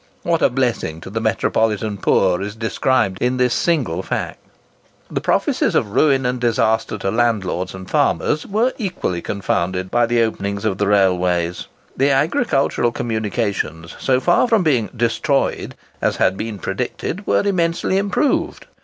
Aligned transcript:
What 0.23 0.41
a 0.41 0.49
blessing 0.49 0.99
to 1.01 1.11
the 1.11 1.21
metropolitan 1.21 1.97
poor 1.99 2.41
is 2.41 2.55
described 2.55 3.21
in 3.21 3.37
this 3.37 3.53
single 3.53 4.01
fact! 4.01 4.39
The 5.11 5.21
prophecies 5.21 5.75
of 5.75 5.91
ruin 5.91 6.25
and 6.25 6.41
disaster 6.41 6.97
to 6.97 7.11
landlords 7.11 7.75
and 7.75 7.87
farmers 7.87 8.47
were 8.47 8.73
equally 8.79 9.21
confounded 9.21 9.91
by 9.91 10.07
the 10.07 10.23
openings 10.23 10.65
of 10.65 10.79
the 10.79 10.87
railways. 10.87 11.67
The 11.95 12.09
agricultural 12.09 12.91
communications, 12.91 13.95
so 13.99 14.19
far 14.19 14.47
from 14.47 14.63
being 14.63 14.89
"destroyed," 14.97 15.75
as 16.01 16.15
had 16.15 16.35
been 16.35 16.57
predicted, 16.57 17.27
were 17.27 17.43
immensely 17.47 17.97
improved. 17.99 18.65